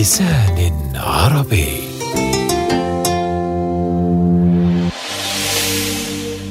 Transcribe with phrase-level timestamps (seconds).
[0.00, 1.66] بلسان عربي.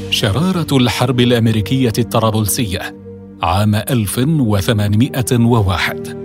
[0.09, 2.95] شرارة الحرب الأمريكية الطرابلسية
[3.43, 6.17] عام 1801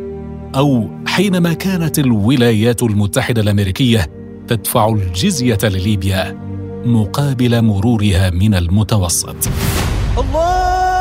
[0.57, 4.11] أو حينما كانت الولايات المتحدة الأمريكية
[4.48, 6.38] تدفع الجزية لليبيا
[6.84, 9.37] مقابل مرورها من المتوسط.
[10.19, 10.94] الله!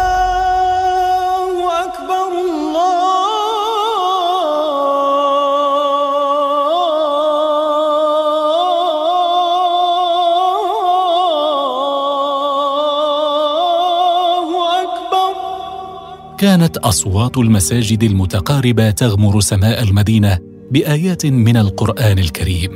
[16.43, 20.39] كانت أصوات المساجد المتقاربة تغمر سماء المدينة
[20.71, 22.71] بآيات من القرآن الكريم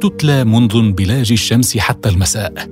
[0.00, 2.68] تتلى منذ انبلاج الشمس حتى المساء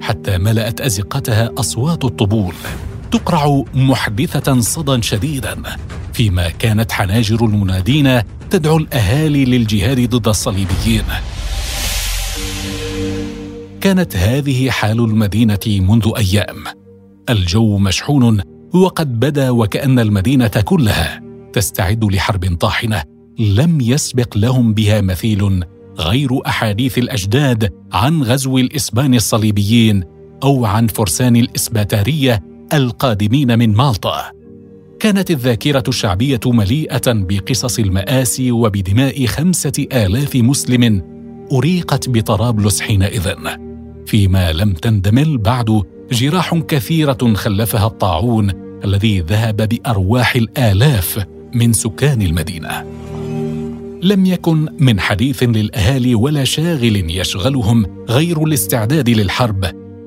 [0.00, 2.54] حتى ملأت أزقتها أصوات الطبول
[3.10, 5.62] تقرع محدثه صدى شديدا
[6.12, 11.04] فيما كانت حناجر المنادين تدعو الأهالي للجهاد ضد الصليبيين.
[13.80, 16.64] كانت هذه حال المدينة منذ أيام.
[17.30, 23.02] الجو مشحون وقد بدا وكأن المدينة كلها تستعد لحرب طاحنة
[23.38, 25.64] لم يسبق لهم بها مثيل
[25.98, 30.04] غير أحاديث الأجداد عن غزو الإسبان الصليبيين
[30.42, 34.32] أو عن فرسان الإسباتارية القادمين من مالطا.
[35.00, 41.02] كانت الذاكرة الشعبية مليئة بقصص المآسي وبدماء خمسة آلاف مسلم
[41.52, 43.34] أريقت بطرابلس حينئذ
[44.06, 45.82] فيما لم تندمل بعد
[46.12, 48.52] جراح كثيرة خلفها الطاعون
[48.84, 52.84] الذي ذهب بأرواح الآلاف من سكان المدينة.
[54.02, 59.64] لم يكن من حديث للأهالي ولا شاغل يشغلهم غير الاستعداد للحرب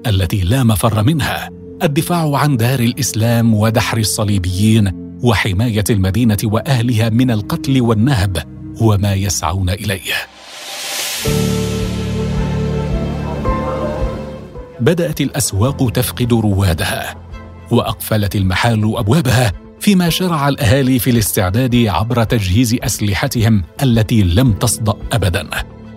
[0.07, 1.49] التي لا مفر منها
[1.83, 4.91] الدفاع عن دار الإسلام ودحر الصليبيين
[5.23, 8.37] وحماية المدينة وأهلها من القتل والنهب
[8.81, 10.13] وما يسعون إليه.
[14.81, 17.15] بدأت الأسواق تفقد روادها
[17.71, 25.47] وأقفلت المحال أبوابها فيما شرع الأهالي في الاستعداد عبر تجهيز أسلحتهم التي لم تصدأ ابدا.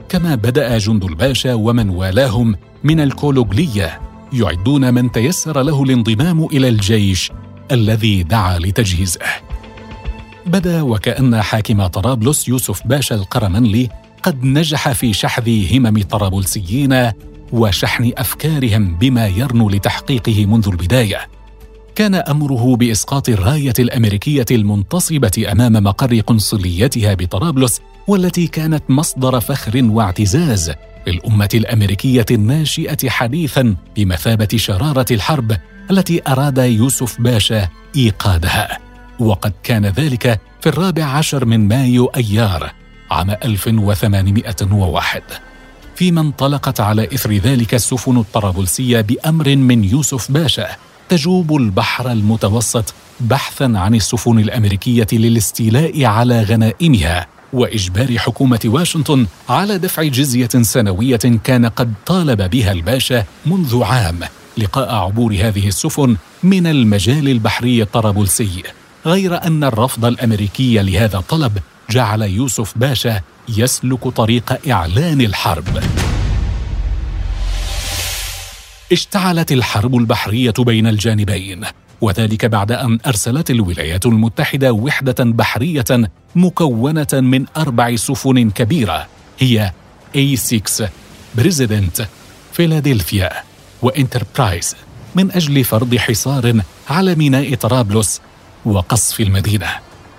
[0.09, 4.00] كما بدأ جند الباشا ومن والاهم من الكولوغلية
[4.33, 7.33] يعدون من تيسر له الانضمام إلى الجيش
[7.72, 9.21] الذي دعا لتجهيزه.
[10.47, 13.89] بدأ وكأن حاكم طرابلس يوسف باشا القرمنلي
[14.22, 17.12] قد نجح في شحذ همم طرابلسيين
[17.53, 21.28] وشحن أفكارهم بما يرنو لتحقيقه منذ البداية.
[21.94, 30.72] كان أمره بإسقاط الراية الأمريكية المنتصبة أمام مقر قنصليتها بطرابلس والتي كانت مصدر فخر واعتزاز
[31.06, 35.56] للأمة الأمريكية الناشئة حديثا بمثابة شرارة الحرب
[35.91, 38.78] التي أراد يوسف باشا إيقادها.
[39.19, 42.72] وقد كان ذلك في الرابع عشر من مايو أيار
[43.10, 45.22] عام 1801
[45.97, 50.66] فيما انطلقت على إثر ذلك السفن الطرابلسية بأمر من يوسف باشا.
[51.09, 60.03] تجوب البحر المتوسط بحثا عن السفن الأمريكية للاستيلاء على غنائمها وإجبار حكومة واشنطن على دفع
[60.03, 64.21] جزية سنوية كان قد طالب بها الباشا منذ عام.
[64.59, 68.62] لقاء عبور هذه السفن من المجال البحري الطرابلسي.
[69.06, 71.59] غير أن الرفض الأمريكي لهذا الطلب
[71.91, 75.81] جعل يوسف باشا يسلك طريق إعلان الحرب.
[78.93, 81.65] اشتعلت الحرب البحرية بين الجانبين
[82.00, 85.84] وذلك بعد أن أرسلت الولايات المتحدة وحدة بحرية
[86.34, 89.06] مكونة من أربع سفن كبيرة
[89.38, 89.72] هي
[90.16, 90.83] A6
[91.34, 92.09] بريزيدنت
[92.53, 93.31] فيلادلفيا
[93.83, 94.77] وانتربرايز
[95.15, 96.60] من أجل فرض حصار
[96.91, 98.21] على ميناء طرابلس
[98.65, 99.69] وقصف المدينة.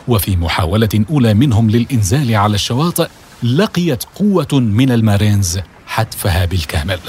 [0.08, 3.08] وفي محاولة أولى منهم للإنزال على الشواطئ
[3.44, 7.00] لقيت قوة من المارينز حتفها بالكامل.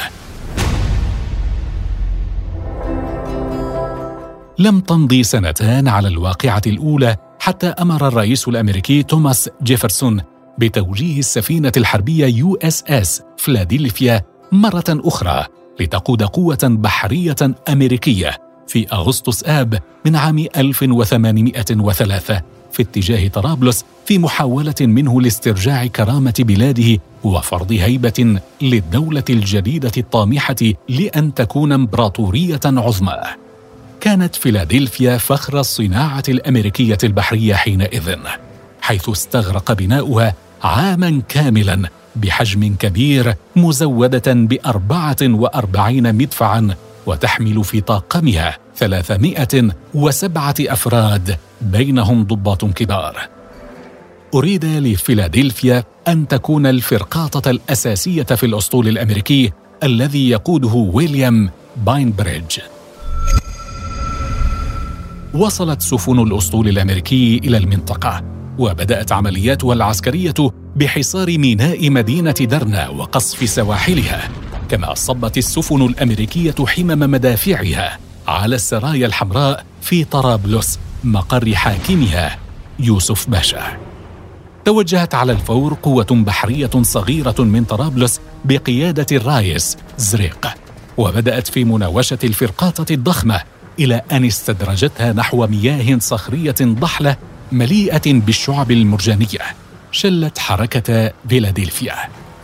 [4.59, 10.21] لم تمضي سنتان على الواقعة الأولى حتى أمر الرئيس الأمريكي توماس جيفرسون
[10.59, 14.23] بتوجيه السفينة الحربية USS فلادلفيا
[14.53, 15.47] مرة أخرى
[15.81, 17.37] لتقود قوة بحرية
[17.69, 18.39] أمريكية
[18.69, 22.43] في أغسطس آب من عام 1803
[22.73, 30.57] في اتجاه طرابلس في محاولة منه لاسترجاع كرامة بلاده وفرض هيبة للدولة الجديدة الطامحة
[30.89, 33.23] لأن تكون إمبراطورية عظمى.
[34.01, 38.17] كانت فيلادلفيا فخر الصناعة الأمريكية البحرية حينئذ
[38.81, 46.75] حيث استغرق بناؤها عاما كاملا بحجم كبير مزودة بأربعة وأربعين مدفعا
[47.07, 53.17] وتحمل في طاقمها ثلاثمائة وسبعة أفراد بينهم ضباط كبار.
[54.35, 59.53] أريد لفيلادلفيا أن تكون الفرقاطة الأساسية في الأسطول الأمريكي
[59.83, 62.59] الذي يقوده ويليام باينبريدج.
[65.35, 68.23] وصلت سفن الأسطول الأمريكي إلى المنطقة
[68.59, 70.35] وبدأت عملياتها العسكرية
[70.77, 74.29] بحصار ميناء مدينة درنا وقصف سواحلها
[74.69, 77.99] كما صبت السفن الأمريكية حمم مدافعها.
[78.29, 82.39] على السرايا الحمراء في طرابلس مقر حاكمها
[82.79, 83.77] يوسف باشا.
[84.65, 90.49] توجهت على الفور قوة بحرية صغيرة من طرابلس بقيادة الرايس زريق
[90.97, 93.41] وبدأت في مناوشة الفرقاطة الضخمة
[93.79, 97.17] إلى أن استدرجتها نحو مياه صخرية ضحلة
[97.53, 99.41] مليئة بالشعب المرجانية.
[99.93, 101.95] شلت حركة فيلادلفيا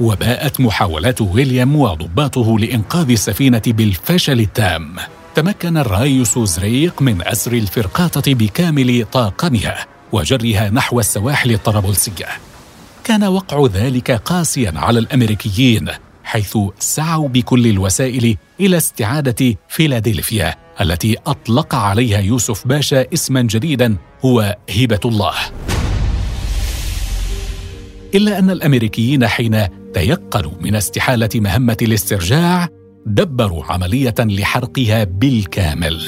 [0.01, 4.97] وباءت محاولات ويليام وضباطه لإنقاذ السفينة بالفشل التام.
[5.35, 12.27] تمكن الرايس زريق من أسر الفرقاطة بكامل طاقمها وجرها نحو السواحل الطرابلسية.
[13.05, 15.89] كان وقع ذلك قاسيا على الأمريكيين
[16.25, 24.57] حيث سعوا بكل الوسائل إلى استعادة فيلادلفيا التي أطلق عليها يوسف باشا اسما جديدا هو
[24.77, 25.35] هبة الله.
[28.15, 32.69] إلا أن الأمريكيين حين تيقنوا من استحالة مهمة الاسترجاع
[33.07, 36.01] دبروا عملية لحرقها بالكامل.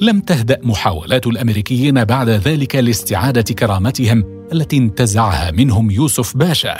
[0.00, 6.76] لم تهدأ محاولات الأمريكيين بعد ذلك لاستعادة كرامتهم التي انتزعها منهم يوسف باشا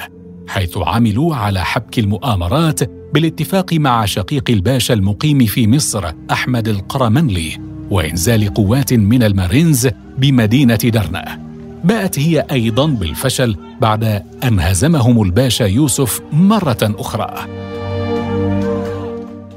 [0.48, 2.80] حيث عملوا على حبك المؤامرات
[3.14, 7.56] بالاتفاق مع شقيق الباشا المقيم في مصر أحمد القرمنلي
[7.90, 9.88] وإنزال قوات من المارينز
[10.18, 11.40] بمدينة درنا.
[11.84, 14.04] باءت هي أيضا بالفشل بعد
[14.44, 17.65] أن هزمهم الباشا يوسف مرة أخرى.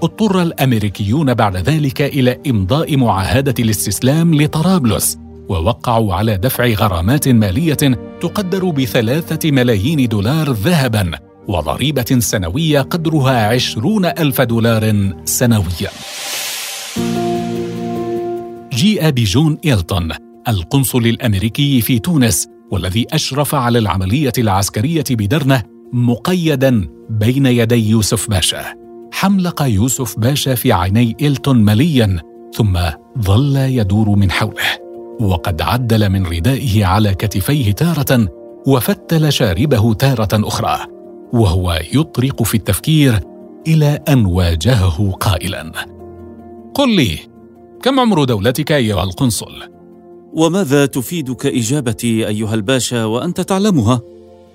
[0.04, 5.18] اضطر الأمريكيون بعد ذلك إلى إمضاء معاهدة الاستسلام لطرابلس
[5.50, 11.12] ووقعوا على دفع غرامات مالية تقدر بثلاثة ملايين دولار ذهبا
[11.48, 15.90] وضريبة سنوية قدرها عشرون ألف دولار سنويا.
[18.74, 20.12] جيء بجون إيلتون
[20.48, 25.64] القنصل الأمريكي في تونس والذي أشرف على العملية العسكرية بدرنه
[25.94, 28.89] مقيدا بين يدي يوسف باشا.
[29.20, 32.20] حملق يوسف باشا في عيني إلتون مليا
[32.54, 32.80] ثم
[33.22, 34.80] ظل يدور من حوله
[35.20, 38.28] وقد عدل من ردائه على كتفيه تارة
[38.68, 40.80] وفتل شاربه تارة أخرى
[41.34, 43.20] وهو يطرق في التفكير
[43.68, 45.72] إلى أن واجهه قائلا
[46.74, 47.18] قل لي
[47.84, 49.54] كم عمر دولتك أيها القنصل؟
[50.34, 54.02] وماذا تفيدك إجابتي أيها الباشا وأنت تعلمها؟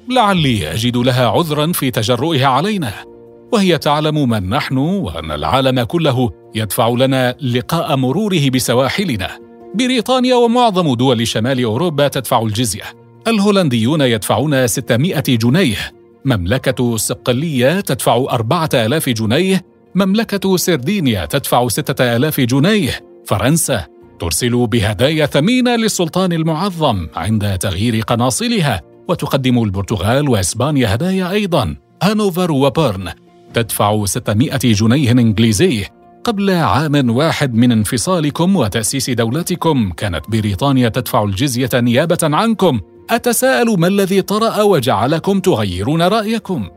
[0.09, 3.14] لعلي أجد لها عذرا في تجرؤها علينا
[3.55, 9.31] وهي تعلم من نحن وأن العالم كله يدفع لنا لقاء مروره بسواحلنا.
[9.75, 12.83] بريطانيا ومعظم دول شمال أوروبا تدفع الجزية.
[13.29, 15.77] الهولنديون يدفعون 600 جنيه.
[16.25, 19.63] مملكة صقلية تدفع أربعة آلاف جنيه.
[19.95, 23.01] مملكة سردينيا تدفع ستة آلاف جنيه.
[23.27, 23.85] فرنسا
[24.19, 28.83] ترسل بهدايا ثمينة للسلطان المعظم عند تغيير قناصلها.
[29.09, 31.77] وتقدم البرتغال وإسبانيا هدايا أيضا.
[32.03, 33.24] هانوفر وبيرن
[33.55, 35.85] تدفع 600 جنيه إنجليزي
[36.25, 43.87] قبل عام واحد من انفصالكم وتأسيس دولتكم كانت بريطانيا تدفع الجزية نيابة عنكم أتساءل ما
[43.87, 46.69] الذي طرأ وجعلكم تغيرون رأيكم؟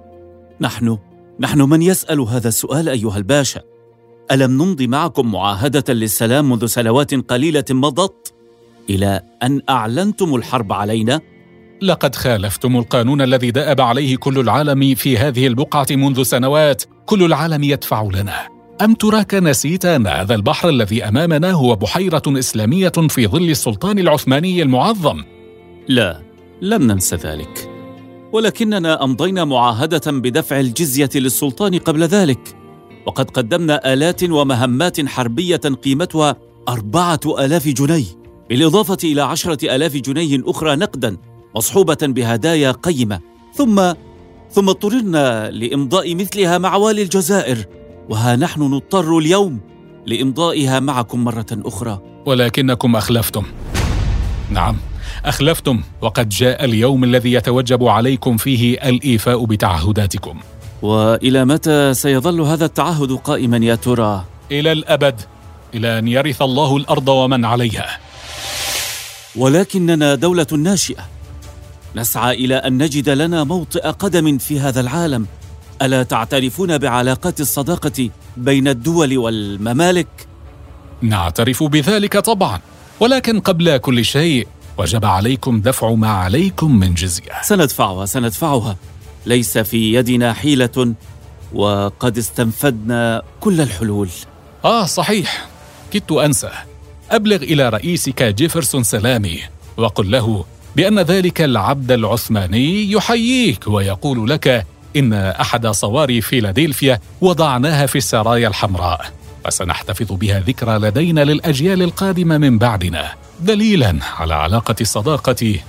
[0.62, 0.98] نحن
[1.40, 3.62] نحن من يسأل هذا السؤال أيها الباشا
[4.32, 8.34] ألم نمضي معكم معاهدة للسلام منذ سنوات قليلة مضت
[8.90, 11.22] إلى أن أعلنتم الحرب علينا؟
[11.82, 16.84] لقد خالفتم القانون الذي دأب عليه كل العالم في هذه البقعة منذ سنوات.
[17.06, 18.48] كل العالم يدفع لنا.
[18.82, 24.62] أم تراك نسيت أن هذا البحر الذي أمامنا هو بحيرة إسلامية في ظل السلطان العثماني
[24.62, 25.24] المعظم؟
[25.88, 26.22] لا
[26.62, 27.70] لم ننس ذلك.
[28.34, 32.56] ولكننا أمضينا معاهدة بدفع الجزية للسلطان قبل ذلك.
[33.06, 36.36] وقد قدمنا آلات ومهمات حربية قيمتها
[36.70, 38.06] أربعة آلاف جنيه.
[38.50, 41.18] بالإضافة إلى عشرة آلاف جنيه أخرى نقدا.
[41.56, 43.20] مصحوبة بهدايا قيمة.
[43.54, 43.94] ثم
[44.52, 47.66] ثم اضطررنا لإمضاء مثلها مع والي الجزائر
[48.10, 49.60] وها نحن نضطر اليوم
[50.06, 52.02] لإمضائها معكم مرة أخرى.
[52.26, 53.44] ولكنكم أخلفتم.
[54.52, 54.78] نعم
[55.26, 60.40] أخلفتم وقد جاء اليوم الذي يتوجب عليكم فيه الإيفاء بتعهداتكم.
[60.82, 65.22] وإلى متى سيظل هذا التعهد قائما يا ترى؟ إلى الأبد
[65.74, 68.00] إلى أن يرث الله الأرض ومن عليها.
[69.36, 71.17] ولكننا دولة ناشئة.
[71.96, 75.28] نسعى إلى أن نجد لنا موطئ قدم في هذا العالم.
[75.82, 80.08] ألا تعترفون بعلاقات الصداقة بين الدول والممالك؟
[81.02, 82.62] نعترف بذلك طبعا
[83.00, 87.42] ولكن قبل كل شيء وجب عليكم دفع ما عليكم من جزية.
[87.42, 88.76] سندفعها سندفعها
[89.26, 90.94] ليس في يدنا حيلة
[91.54, 94.10] وقد استنفدنا كل الحلول.
[94.66, 95.48] آه صحيح.
[95.92, 96.50] كدت أنسى.
[97.12, 99.40] أبلغ إلى رئيسك جيفرسون سلامي
[99.78, 100.46] وقل له
[100.78, 104.66] بأن ذلك العبد العثماني يحييك ويقول لك
[104.96, 109.12] إن أحد صواري فيلادلفيا وضعناها في السرايا الحمراء
[109.46, 115.60] وسنحتفظ بها ذكرى لدينا للأجيال القادمة من بعدنا دليلا على علاقة الصداقة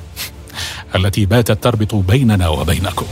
[0.96, 3.06] التي باتت تربط بيننا وبينكم.